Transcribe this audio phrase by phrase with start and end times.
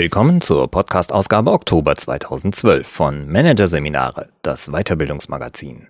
[0.00, 5.88] Willkommen zur Podcast-Ausgabe Oktober 2012 von Managerseminare, das Weiterbildungsmagazin.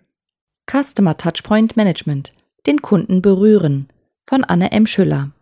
[0.66, 2.32] Customer Touchpoint Management.
[2.66, 3.86] Den Kunden berühren.
[4.26, 4.86] Von Anne M.
[4.86, 5.32] Schüller.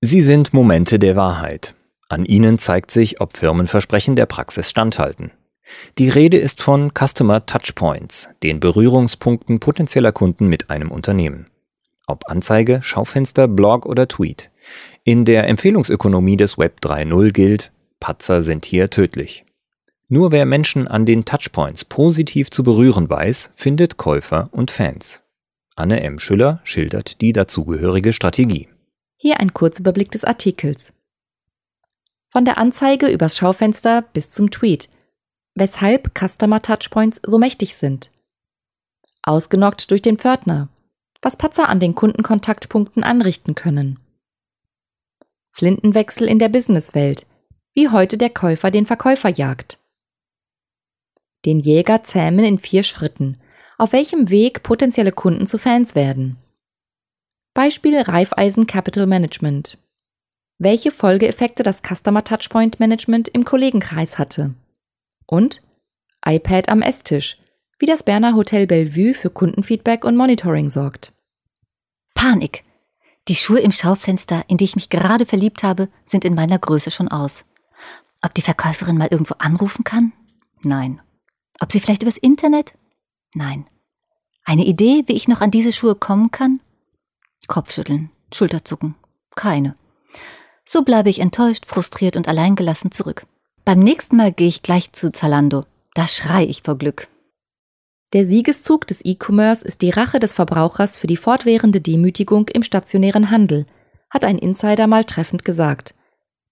[0.00, 1.76] Sie sind Momente der Wahrheit.
[2.08, 5.30] An ihnen zeigt sich, ob Firmenversprechen der Praxis standhalten.
[5.98, 11.46] Die Rede ist von Customer Touchpoints, den Berührungspunkten potenzieller Kunden mit einem Unternehmen.
[12.08, 14.50] Ob Anzeige, Schaufenster, Blog oder Tweet.
[15.04, 17.70] In der Empfehlungsökonomie des Web 3.0 gilt,
[18.02, 19.44] Patzer sind hier tödlich.
[20.08, 25.22] Nur wer Menschen an den Touchpoints positiv zu berühren weiß, findet Käufer und Fans.
[25.76, 26.18] Anne M.
[26.18, 28.68] Schüller schildert die dazugehörige Strategie.
[29.16, 30.92] Hier ein Kurzüberblick des Artikels.
[32.28, 34.88] Von der Anzeige übers Schaufenster bis zum Tweet.
[35.54, 38.10] Weshalb Customer Touchpoints so mächtig sind.
[39.22, 40.68] Ausgenockt durch den Pförtner.
[41.22, 44.00] Was Patzer an den Kundenkontaktpunkten anrichten können.
[45.52, 47.26] Flintenwechsel in der Businesswelt
[47.74, 49.78] wie heute der Käufer den Verkäufer jagt.
[51.44, 53.38] Den Jäger zähmen in vier Schritten,
[53.78, 56.36] auf welchem Weg potenzielle Kunden zu Fans werden.
[57.54, 59.78] Beispiel Raiffeisen Capital Management.
[60.58, 64.54] Welche Folgeeffekte das Customer Touchpoint Management im Kollegenkreis hatte.
[65.26, 65.62] Und
[66.24, 67.38] iPad am Esstisch,
[67.78, 71.14] wie das Berner Hotel Bellevue für Kundenfeedback und Monitoring sorgt.
[72.14, 72.62] Panik.
[73.28, 76.90] Die Schuhe im Schaufenster, in die ich mich gerade verliebt habe, sind in meiner Größe
[76.90, 77.44] schon aus.
[78.22, 80.12] Ob die Verkäuferin mal irgendwo anrufen kann?
[80.62, 81.00] Nein.
[81.60, 82.74] Ob sie vielleicht übers Internet?
[83.34, 83.66] Nein.
[84.44, 86.60] Eine Idee, wie ich noch an diese Schuhe kommen kann?
[87.48, 88.94] Kopfschütteln, Schulterzucken.
[89.34, 89.76] Keine.
[90.64, 93.26] So bleibe ich enttäuscht, frustriert und alleingelassen zurück.
[93.64, 95.64] Beim nächsten Mal gehe ich gleich zu Zalando.
[95.94, 97.08] Da schrei ich vor Glück.
[98.12, 103.30] Der Siegeszug des E-Commerce ist die Rache des Verbrauchers für die fortwährende Demütigung im stationären
[103.30, 103.66] Handel,
[104.10, 105.94] hat ein Insider mal treffend gesagt.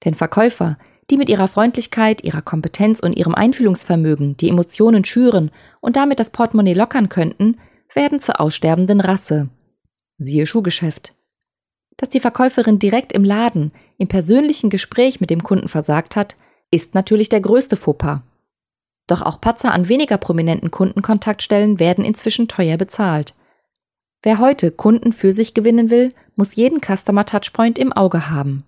[0.05, 0.79] Denn Verkäufer,
[1.11, 5.51] die mit ihrer Freundlichkeit, ihrer Kompetenz und ihrem Einfühlungsvermögen die Emotionen schüren
[5.81, 7.59] und damit das Portemonnaie lockern könnten,
[7.95, 9.49] werden zur aussterbenden Rasse.
[10.17, 11.15] Siehe Schuhgeschäft.
[11.97, 16.37] Dass die Verkäuferin direkt im Laden, im persönlichen Gespräch mit dem Kunden versagt hat,
[16.71, 18.21] ist natürlich der größte Fauxpas.
[19.07, 23.35] Doch auch Patzer an weniger prominenten Kundenkontaktstellen werden inzwischen teuer bezahlt.
[24.23, 28.65] Wer heute Kunden für sich gewinnen will, muss jeden Customer Touchpoint im Auge haben.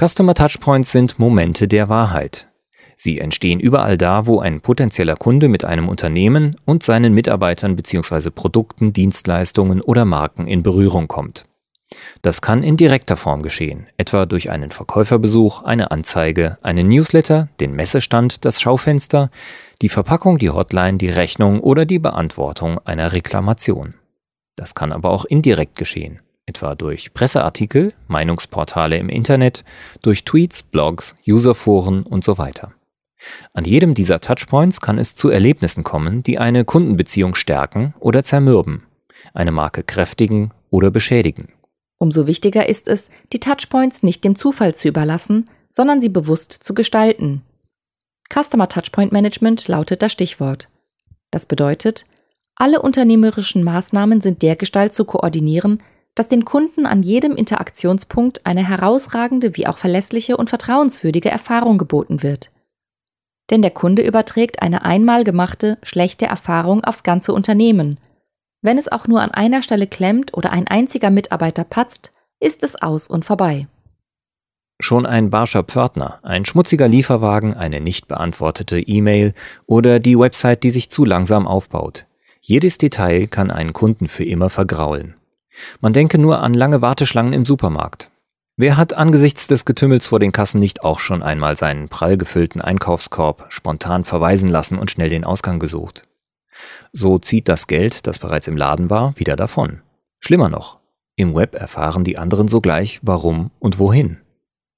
[0.00, 2.48] Customer Touchpoints sind Momente der Wahrheit.
[2.96, 8.30] Sie entstehen überall da, wo ein potenzieller Kunde mit einem Unternehmen und seinen Mitarbeitern bzw.
[8.30, 11.44] Produkten, Dienstleistungen oder Marken in Berührung kommt.
[12.22, 17.74] Das kann in direkter Form geschehen, etwa durch einen Verkäuferbesuch, eine Anzeige, einen Newsletter, den
[17.74, 19.30] Messestand, das Schaufenster,
[19.82, 23.92] die Verpackung, die Hotline, die Rechnung oder die Beantwortung einer Reklamation.
[24.56, 29.64] Das kann aber auch indirekt geschehen, etwa durch Presseartikel, Meinungsportale im Internet,
[30.02, 32.72] durch Tweets, Blogs, Userforen und so weiter.
[33.52, 38.82] An jedem dieser Touchpoints kann es zu Erlebnissen kommen, die eine Kundenbeziehung stärken oder zermürben,
[39.32, 41.52] eine Marke kräftigen oder beschädigen.
[41.98, 46.74] Umso wichtiger ist es, die Touchpoints nicht dem Zufall zu überlassen, sondern sie bewusst zu
[46.74, 47.42] gestalten.
[48.32, 50.68] Customer Touchpoint Management lautet das Stichwort.
[51.30, 52.06] Das bedeutet,
[52.56, 55.82] alle unternehmerischen Maßnahmen sind dergestalt zu koordinieren,
[56.20, 62.22] dass den Kunden an jedem Interaktionspunkt eine herausragende wie auch verlässliche und vertrauenswürdige Erfahrung geboten
[62.22, 62.50] wird.
[63.48, 67.96] Denn der Kunde überträgt eine einmal gemachte, schlechte Erfahrung aufs ganze Unternehmen.
[68.60, 72.76] Wenn es auch nur an einer Stelle klemmt oder ein einziger Mitarbeiter patzt, ist es
[72.82, 73.66] aus und vorbei.
[74.78, 79.32] Schon ein barscher Pförtner, ein schmutziger Lieferwagen, eine nicht beantwortete E-Mail
[79.64, 82.04] oder die Website, die sich zu langsam aufbaut.
[82.42, 85.14] Jedes Detail kann einen Kunden für immer vergraulen.
[85.80, 88.10] Man denke nur an lange Warteschlangen im Supermarkt.
[88.56, 92.60] Wer hat angesichts des Getümmels vor den Kassen nicht auch schon einmal seinen prall gefüllten
[92.60, 96.06] Einkaufskorb spontan verweisen lassen und schnell den Ausgang gesucht?
[96.92, 99.80] So zieht das Geld, das bereits im Laden war, wieder davon.
[100.18, 100.78] Schlimmer noch,
[101.16, 104.18] im Web erfahren die anderen sogleich, warum und wohin.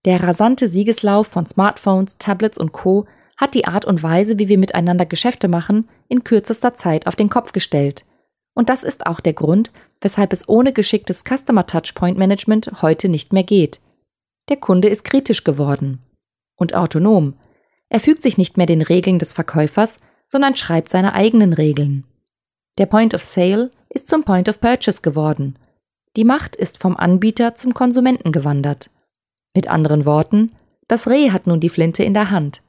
[0.05, 3.07] Der rasante Siegeslauf von Smartphones, Tablets und Co.
[3.37, 7.29] hat die Art und Weise, wie wir miteinander Geschäfte machen, in kürzester Zeit auf den
[7.29, 8.05] Kopf gestellt.
[8.55, 13.33] Und das ist auch der Grund, weshalb es ohne geschicktes Customer Touchpoint Management heute nicht
[13.33, 13.81] mehr geht.
[14.49, 16.01] Der Kunde ist kritisch geworden
[16.57, 17.35] und autonom.
[17.89, 22.05] Er fügt sich nicht mehr den Regeln des Verkäufers, sondern schreibt seine eigenen Regeln.
[22.79, 25.59] Der Point of Sale ist zum Point of Purchase geworden.
[26.17, 28.91] Die Macht ist vom Anbieter zum Konsumenten gewandert.
[29.55, 30.53] Mit anderen Worten,
[30.89, 32.63] das Reh hat nun die Flinte in der Hand.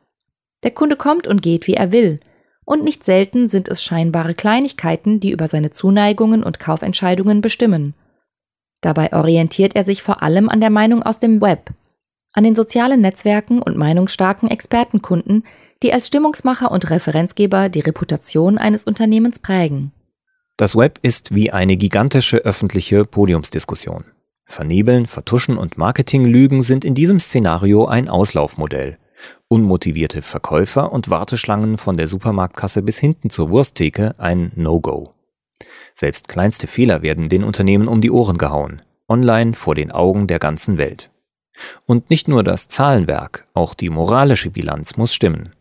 [0.63, 2.19] Der Kunde kommt und geht, wie er will,
[2.65, 7.93] und nicht selten sind es scheinbare Kleinigkeiten, die über seine Zuneigungen und Kaufentscheidungen bestimmen.
[8.81, 11.71] Dabei orientiert er sich vor allem an der Meinung aus dem Web.
[12.35, 15.43] an den sozialen Netzwerken und meinungsstarken Expertenkunden,
[15.83, 19.91] die als Stimmungsmacher und Referenzgeber die Reputation eines Unternehmens prägen.
[20.57, 24.05] Das Web ist wie eine gigantische öffentliche Podiumsdiskussion.
[24.45, 28.97] Vernebeln, Vertuschen und Marketinglügen sind in diesem Szenario ein Auslaufmodell.
[29.53, 35.13] Unmotivierte Verkäufer und Warteschlangen von der Supermarktkasse bis hinten zur Wursttheke ein No-Go.
[35.93, 40.39] Selbst kleinste Fehler werden den Unternehmen um die Ohren gehauen, online vor den Augen der
[40.39, 41.11] ganzen Welt.
[41.85, 45.51] Und nicht nur das Zahlenwerk, auch die moralische Bilanz muss stimmen.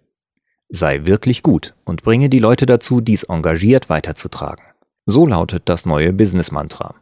[0.70, 4.64] Sei wirklich gut und bringe die Leute dazu, dies engagiert weiterzutragen.
[5.04, 6.94] So lautet das neue Business-Mantra.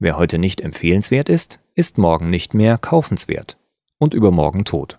[0.00, 3.56] Wer heute nicht empfehlenswert ist, ist morgen nicht mehr kaufenswert
[3.98, 4.98] und übermorgen tot.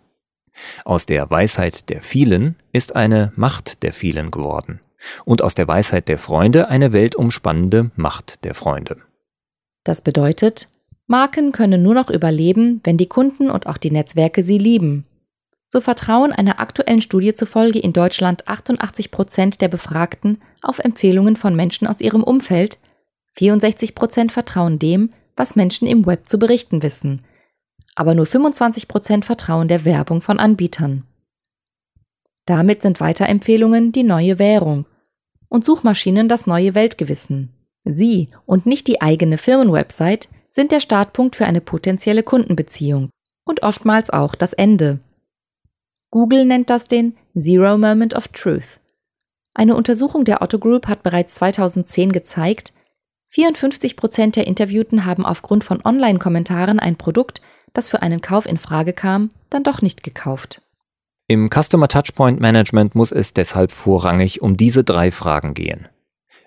[0.83, 4.79] Aus der Weisheit der vielen ist eine Macht der vielen geworden
[5.25, 8.97] und aus der Weisheit der Freunde eine weltumspannende Macht der Freunde.
[9.83, 10.69] Das bedeutet,
[11.07, 15.05] Marken können nur noch überleben, wenn die Kunden und auch die Netzwerke sie lieben.
[15.67, 21.55] So vertrauen einer aktuellen Studie zufolge in Deutschland 88 Prozent der Befragten auf Empfehlungen von
[21.55, 22.79] Menschen aus ihrem Umfeld,
[23.33, 27.21] 64 Prozent vertrauen dem, was Menschen im Web zu berichten wissen,
[27.95, 31.03] aber nur 25 Prozent vertrauen der Werbung von Anbietern.
[32.45, 34.85] Damit sind Weiterempfehlungen die neue Währung
[35.49, 37.53] und Suchmaschinen das neue Weltgewissen.
[37.85, 43.09] Sie und nicht die eigene Firmenwebsite sind der Startpunkt für eine potenzielle Kundenbeziehung
[43.45, 44.99] und oftmals auch das Ende.
[46.11, 48.79] Google nennt das den Zero Moment of Truth.
[49.53, 52.73] Eine Untersuchung der Otto Group hat bereits 2010 gezeigt,
[53.27, 57.41] 54 Prozent der Interviewten haben aufgrund von Online-Kommentaren ein Produkt,
[57.75, 60.61] das für einen Kauf in Frage kam, dann doch nicht gekauft.
[61.27, 65.87] Im Customer Touchpoint Management muss es deshalb vorrangig um diese drei Fragen gehen.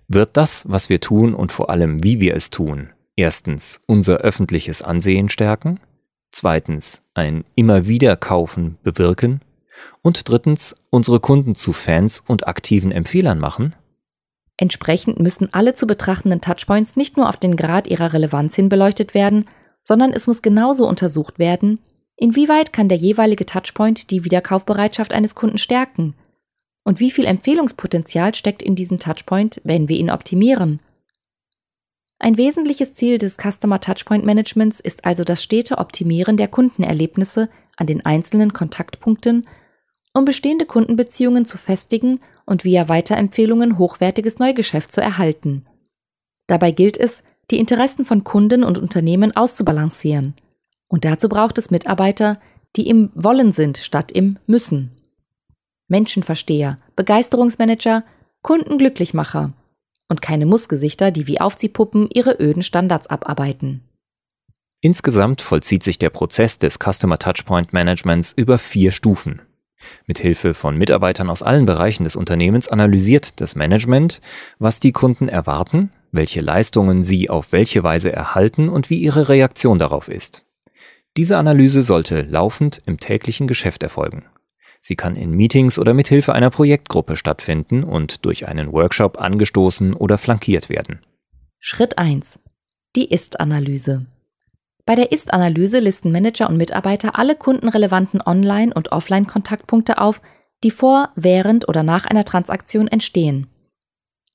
[0.07, 4.83] Wird das, was wir tun und vor allem wie wir es tun, erstens unser öffentliches
[4.83, 5.81] Ansehen stärken,
[6.31, 9.41] zweitens ein immer wieder Kaufen bewirken
[10.03, 13.75] und drittens unsere Kunden zu Fans und aktiven Empfehlern machen?
[14.57, 19.15] Entsprechend müssen alle zu betrachtenden Touchpoints nicht nur auf den Grad ihrer Relevanz hin beleuchtet
[19.15, 19.45] werden,
[19.83, 21.79] sondern es muss genauso untersucht werden,
[22.17, 26.15] inwieweit kann der jeweilige Touchpoint die Wiederkaufbereitschaft eines Kunden stärken
[26.85, 30.81] und wie viel Empfehlungspotenzial steckt in diesem Touchpoint, wenn wir ihn optimieren.
[32.19, 37.87] Ein wesentliches Ziel des Customer Touchpoint Managements ist also das stete Optimieren der Kundenerlebnisse an
[37.87, 39.47] den einzelnen Kontaktpunkten,
[40.15, 45.67] um bestehende Kundenbeziehungen zu festigen und via Weiterempfehlungen hochwertiges Neugeschäft zu erhalten.
[46.49, 50.35] Dabei gilt es, die Interessen von Kunden und Unternehmen auszubalancieren.
[50.89, 52.41] Und dazu braucht es Mitarbeiter,
[52.77, 54.93] die im Wollen sind statt im Müssen.
[55.89, 58.05] Menschenversteher, Begeisterungsmanager,
[58.43, 59.53] Kundenglücklichmacher–
[60.09, 63.83] und keine Mussgesichter, die wie Aufziehpuppen ihre öden Standards abarbeiten.
[64.81, 69.43] Insgesamt vollzieht sich der Prozess des Customer Touchpoint Managements über vier Stufen.
[70.07, 74.21] Mithilfe von Mitarbeitern aus allen Bereichen des Unternehmens analysiert das Management,
[74.59, 79.79] was die Kunden erwarten, welche Leistungen sie auf welche Weise erhalten und wie ihre Reaktion
[79.79, 80.45] darauf ist.
[81.17, 84.25] Diese Analyse sollte laufend im täglichen Geschäft erfolgen.
[84.81, 90.19] Sie kann in Meetings oder mithilfe einer Projektgruppe stattfinden und durch einen Workshop angestoßen oder
[90.19, 91.01] flankiert werden.
[91.59, 92.39] Schritt 1.
[92.95, 94.07] Die Ist-Analyse.
[94.87, 100.23] Bei der Ist-Analyse listen Manager und Mitarbeiter alle kundenrelevanten Online- und Offline-Kontaktpunkte auf,
[100.65, 103.49] die vor, während oder nach einer Transaktion entstehen.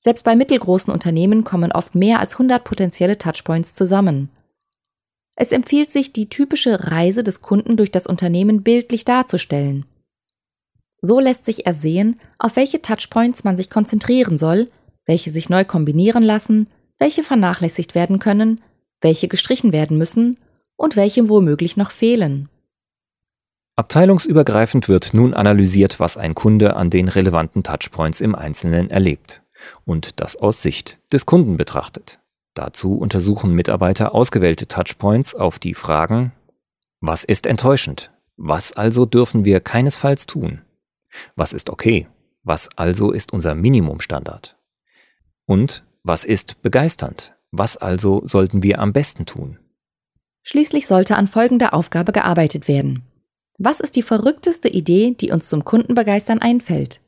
[0.04, 4.28] Selbst bei mittelgroßen Unternehmen kommen oft mehr als 100 potenzielle Touchpoints zusammen.
[5.34, 9.86] Es empfiehlt sich, die typische Reise des Kunden durch das Unternehmen bildlich darzustellen.
[11.00, 14.68] So lässt sich ersehen, auf welche Touchpoints man sich konzentrieren soll,
[15.06, 16.68] welche sich neu kombinieren lassen,
[16.98, 18.60] welche vernachlässigt werden können,
[19.00, 20.36] welche gestrichen werden müssen
[20.76, 22.50] und welche womöglich noch fehlen.
[23.76, 29.40] Abteilungsübergreifend wird nun analysiert, was ein Kunde an den relevanten Touchpoints im Einzelnen erlebt
[29.84, 32.20] und das aus Sicht des Kunden betrachtet.
[32.54, 36.32] Dazu untersuchen Mitarbeiter ausgewählte Touchpoints auf die Fragen,
[37.00, 38.10] was ist enttäuschend?
[38.36, 40.62] Was also dürfen wir keinesfalls tun?
[41.36, 42.08] Was ist okay?
[42.42, 44.56] Was also ist unser Minimumstandard?
[45.46, 47.32] Und was ist begeisternd?
[47.50, 49.58] Was also sollten wir am besten tun?
[50.42, 53.02] Schließlich sollte an folgender Aufgabe gearbeitet werden.
[53.58, 57.00] Was ist die verrückteste Idee, die uns zum Kundenbegeistern einfällt?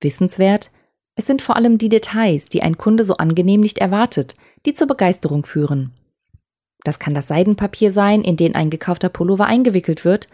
[0.00, 0.70] Wissenswert,
[1.16, 4.86] es sind vor allem die Details, die ein Kunde so angenehm nicht erwartet, die zur
[4.86, 5.92] Begeisterung führen.
[6.84, 10.28] Das kann das Seidenpapier sein, in den ein gekaufter Pullover eingewickelt wird,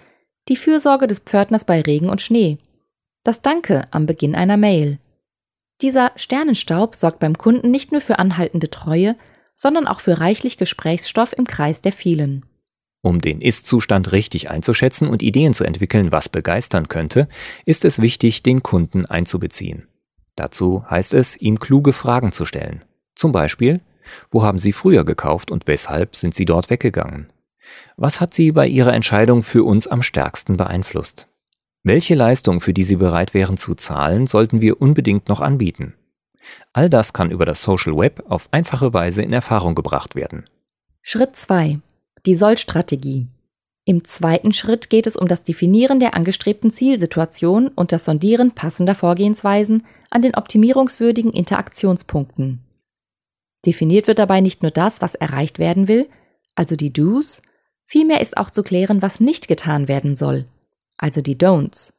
[0.49, 2.59] die Fürsorge des Pförtners bei Regen und Schnee,
[3.23, 4.99] das Danke am Beginn einer Mail.
[5.83, 9.17] Dieser Sternenstaub sorgt beim Kunden nicht nur für anhaltende Treue,
[9.55, 12.45] sondern auch für reichlich Gesprächsstoff im Kreis der vielen.
[13.03, 17.29] Um den Ist-Zustand richtig einzuschätzen und Ideen zu entwickeln, was begeistern könnte,
[17.65, 19.87] ist es wichtig, den Kunden einzubeziehen.
[20.41, 22.83] Dazu heißt es, ihm kluge Fragen zu stellen.
[23.15, 23.83] Zum Beispiel,
[24.31, 27.27] wo haben Sie früher gekauft und weshalb sind Sie dort weggegangen?
[27.99, 31.29] Was hat Sie bei Ihrer Entscheidung für uns am stärksten beeinflusst?
[31.83, 35.93] Welche Leistung, für die Sie bereit wären zu zahlen, sollten wir unbedingt noch anbieten?
[36.73, 40.49] All das kann über das Social Web auf einfache Weise in Erfahrung gebracht werden.
[41.03, 41.81] Schritt 2.
[42.25, 43.29] Die Soll-Strategie.
[43.91, 48.95] Im zweiten Schritt geht es um das Definieren der angestrebten Zielsituation und das Sondieren passender
[48.95, 52.61] Vorgehensweisen an den optimierungswürdigen Interaktionspunkten.
[53.67, 56.09] Definiert wird dabei nicht nur das, was erreicht werden will,
[56.55, 57.43] also die Do's,
[57.85, 60.45] vielmehr ist auch zu klären, was nicht getan werden soll,
[60.97, 61.95] also die Don'ts.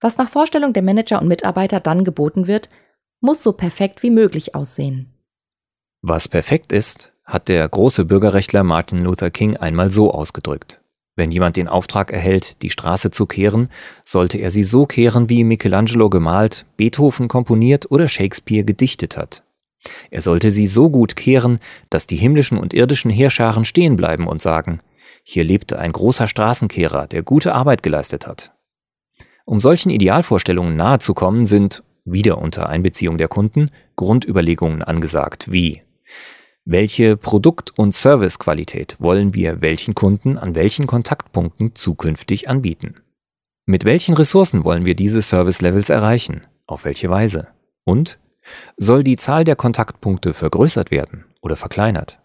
[0.00, 2.70] Was nach Vorstellung der Manager und Mitarbeiter dann geboten wird,
[3.20, 5.12] muss so perfekt wie möglich aussehen.
[6.00, 10.81] Was perfekt ist, hat der große Bürgerrechtler Martin Luther King einmal so ausgedrückt.
[11.14, 13.68] Wenn jemand den Auftrag erhält, die Straße zu kehren,
[14.04, 19.42] sollte er sie so kehren, wie Michelangelo gemalt, Beethoven komponiert oder Shakespeare gedichtet hat.
[20.10, 21.58] Er sollte sie so gut kehren,
[21.90, 24.80] dass die himmlischen und irdischen Heerscharen stehen bleiben und sagen,
[25.22, 28.52] hier lebte ein großer Straßenkehrer, der gute Arbeit geleistet hat.
[29.44, 35.82] Um solchen Idealvorstellungen nahezukommen, sind, wieder unter Einbeziehung der Kunden, Grundüberlegungen angesagt, wie
[36.64, 42.96] welche Produkt- und Servicequalität wollen wir welchen Kunden an welchen Kontaktpunkten zukünftig anbieten?
[43.66, 46.42] Mit welchen Ressourcen wollen wir diese Service-Levels erreichen?
[46.66, 47.48] Auf welche Weise?
[47.84, 48.20] Und
[48.76, 52.20] soll die Zahl der Kontaktpunkte vergrößert werden oder verkleinert?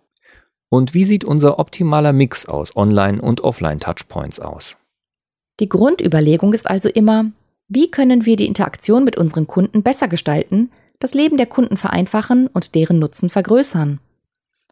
[0.70, 4.78] Und wie sieht unser optimaler Mix aus Online- und Offline-Touchpoints aus?
[5.60, 7.32] Die Grundüberlegung ist also immer,
[7.68, 12.48] wie können wir die Interaktion mit unseren Kunden besser gestalten, das Leben der Kunden vereinfachen
[12.48, 14.00] und deren Nutzen vergrößern?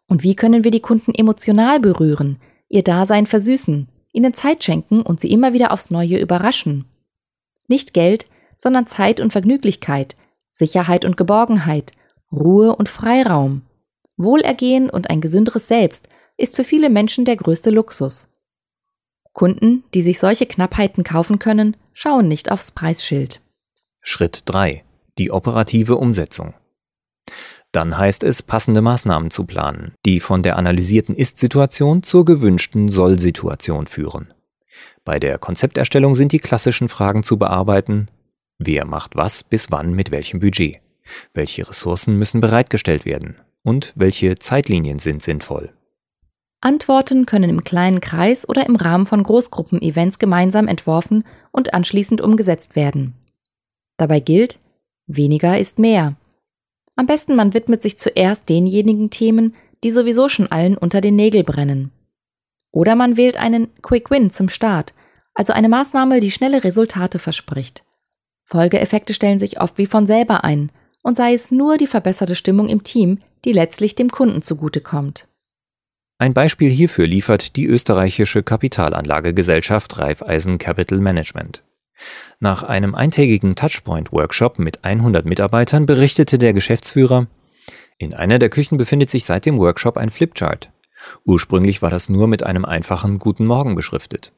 [0.08, 2.38] Und wie können wir die Kunden emotional berühren,
[2.70, 6.86] ihr Dasein versüßen, ihnen Zeit schenken und sie immer wieder aufs Neue überraschen?
[7.68, 10.16] Nicht Geld, sondern Zeit und Vergnüglichkeit,
[10.52, 11.94] Sicherheit und Geborgenheit,
[12.32, 13.64] Ruhe und Freiraum.
[14.18, 16.08] Wohlergehen und ein gesünderes Selbst
[16.38, 18.34] ist für viele Menschen der größte Luxus.
[19.34, 23.42] Kunden, die sich solche Knappheiten kaufen können, schauen nicht aufs Preisschild.
[24.02, 24.84] Schritt 3.
[25.18, 26.54] Die operative Umsetzung.
[27.76, 33.88] Dann heißt es, passende Maßnahmen zu planen, die von der analysierten Ist-Situation zur gewünschten Soll-Situation
[33.88, 34.34] führen.
[35.04, 38.08] Bei der Konzepterstellung sind die klassischen Fragen zu bearbeiten,
[38.58, 40.80] Wer macht was bis wann mit welchem Budget?
[41.34, 43.36] Welche Ressourcen müssen bereitgestellt werden?
[43.62, 45.74] Und welche Zeitlinien sind sinnvoll?
[46.62, 52.78] Antworten können im kleinen Kreis oder im Rahmen von Großgruppen-Events gemeinsam entworfen und anschließend umgesetzt
[52.78, 53.16] werden.
[53.98, 54.60] Dabei gilt,
[55.08, 56.16] weniger ist mehr.
[56.96, 61.44] Am besten man widmet sich zuerst denjenigen Themen, die sowieso schon allen unter den Nägel
[61.44, 61.92] brennen.
[62.72, 64.94] Oder man wählt einen Quick Win zum Start,
[65.34, 67.84] also eine Maßnahme, die schnelle Resultate verspricht.
[68.44, 70.72] Folgeeffekte stellen sich oft wie von selber ein,
[71.04, 75.28] und sei es nur die verbesserte Stimmung im Team, die letztlich dem Kunden zugutekommt.
[76.18, 81.62] Ein Beispiel hierfür liefert die österreichische Kapitalanlagegesellschaft Raiffeisen Capital Management.
[82.40, 87.28] Nach einem eintägigen Touchpoint-Workshop mit 100 Mitarbeitern berichtete der Geschäftsführer,
[87.98, 90.70] in einer der Küchen befindet sich seit dem Workshop ein Flipchart.
[91.24, 94.34] Ursprünglich war das nur mit einem einfachen Guten Morgen beschriftet.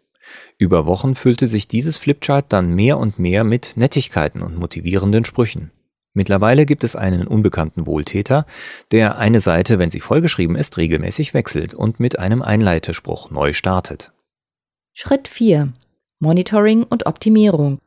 [0.57, 5.71] Über Wochen füllte sich dieses Flipchart dann mehr und mehr mit Nettigkeiten und motivierenden Sprüchen.
[6.13, 8.45] Mittlerweile gibt es einen unbekannten Wohltäter,
[8.91, 14.11] der eine Seite, wenn sie vollgeschrieben ist, regelmäßig wechselt und mit einem Einleitespruch neu startet.
[14.93, 15.73] Schritt 4.
[16.19, 17.77] Monitoring und Optimierung.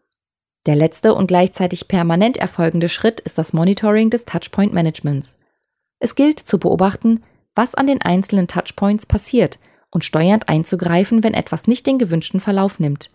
[0.67, 5.37] Der letzte und gleichzeitig permanent erfolgende Schritt ist das Monitoring des Touchpoint Managements.
[5.99, 7.23] Es gilt zu beobachten,
[7.57, 9.59] was an den einzelnen Touchpoints passiert
[9.91, 13.11] und steuernd einzugreifen, wenn etwas nicht den gewünschten Verlauf nimmt.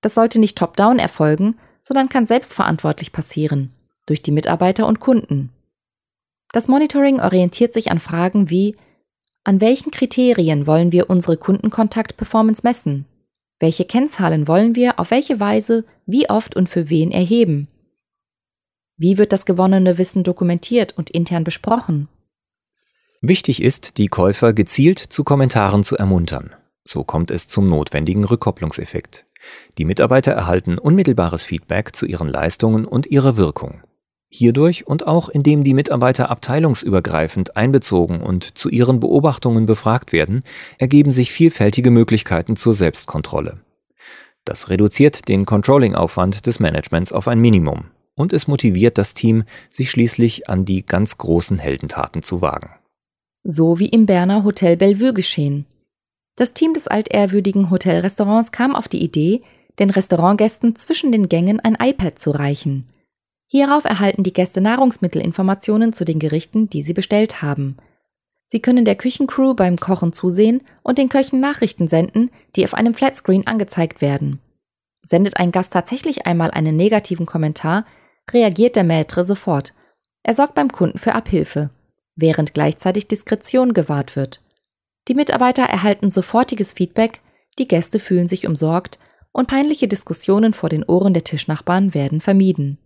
[0.00, 3.72] Das sollte nicht top-down erfolgen, sondern kann selbstverantwortlich passieren,
[4.06, 5.50] durch die Mitarbeiter und Kunden.
[6.52, 8.76] Das Monitoring orientiert sich an Fragen wie
[9.44, 13.06] an welchen Kriterien wollen wir unsere Kundenkontakt-Performance messen?
[13.60, 17.68] Welche Kennzahlen wollen wir auf welche Weise, wie oft und für wen erheben?
[18.96, 22.08] Wie wird das gewonnene Wissen dokumentiert und intern besprochen?
[23.20, 26.54] Wichtig ist, die Käufer gezielt zu Kommentaren zu ermuntern.
[26.84, 29.26] So kommt es zum notwendigen Rückkopplungseffekt.
[29.76, 33.82] Die Mitarbeiter erhalten unmittelbares Feedback zu ihren Leistungen und ihrer Wirkung.
[34.28, 40.42] Hierdurch und auch indem die Mitarbeiter abteilungsübergreifend einbezogen und zu ihren Beobachtungen befragt werden,
[40.78, 43.58] ergeben sich vielfältige Möglichkeiten zur Selbstkontrolle.
[44.44, 49.90] Das reduziert den Controlling-Aufwand des Managements auf ein Minimum und es motiviert das Team, sich
[49.90, 52.70] schließlich an die ganz großen Heldentaten zu wagen
[53.44, 55.66] so wie im Berner Hotel Bellevue geschehen.
[56.36, 59.42] Das Team des altehrwürdigen Hotelrestaurants kam auf die Idee,
[59.78, 62.86] den Restaurantgästen zwischen den Gängen ein iPad zu reichen.
[63.50, 67.78] Hierauf erhalten die Gäste Nahrungsmittelinformationen zu den Gerichten, die sie bestellt haben.
[68.46, 72.92] Sie können der Küchencrew beim Kochen zusehen und den Köchen Nachrichten senden, die auf einem
[72.92, 74.40] Flatscreen angezeigt werden.
[75.02, 77.86] Sendet ein Gast tatsächlich einmal einen negativen Kommentar,
[78.30, 79.74] reagiert der Maître sofort.
[80.22, 81.70] Er sorgt beim Kunden für Abhilfe,
[82.16, 84.42] während gleichzeitig Diskretion gewahrt wird.
[85.08, 87.22] Die Mitarbeiter erhalten sofortiges Feedback,
[87.58, 88.98] die Gäste fühlen sich umsorgt
[89.32, 92.78] und peinliche Diskussionen vor den Ohren der Tischnachbarn werden vermieden.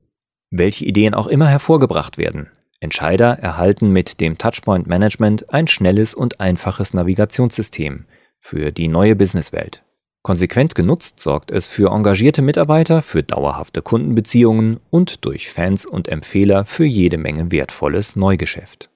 [0.55, 6.41] Welche Ideen auch immer hervorgebracht werden, Entscheider erhalten mit dem Touchpoint Management ein schnelles und
[6.41, 8.05] einfaches Navigationssystem
[8.39, 9.83] für die neue Businesswelt.
[10.23, 16.67] Konsequent genutzt sorgt es für engagierte Mitarbeiter, für dauerhafte Kundenbeziehungen und durch Fans und Empfehler
[16.67, 18.91] für jede Menge wertvolles Neugeschäft.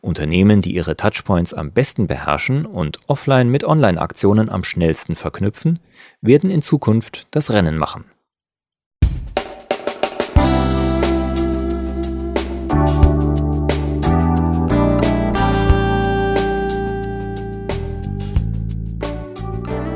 [0.00, 5.78] Unternehmen, die ihre Touchpoints am besten beherrschen und offline mit Online-Aktionen am schnellsten verknüpfen,
[6.20, 8.06] werden in Zukunft das Rennen machen.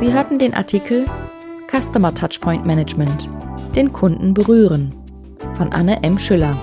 [0.04, 1.06] Sie hörten den Artikel
[1.70, 3.30] Customer Touchpoint Management,
[3.74, 4.92] den Kunden berühren
[5.54, 6.18] von Anne M.
[6.18, 6.54] Schüller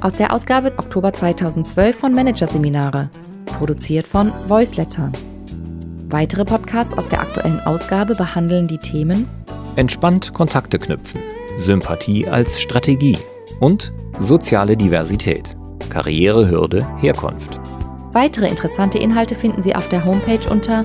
[0.00, 3.10] aus der Ausgabe Oktober 2012 von Managerseminare,
[3.46, 5.10] produziert von Voiceletter.
[6.08, 9.28] Weitere Podcasts aus der aktuellen Ausgabe behandeln die Themen
[9.74, 11.18] Entspannt Kontakte knüpfen,
[11.56, 13.18] Sympathie als Strategie
[13.58, 15.56] und soziale Diversität,
[15.90, 17.58] Karrierehürde, Herkunft.
[18.12, 20.84] Weitere interessante Inhalte finden Sie auf der Homepage unter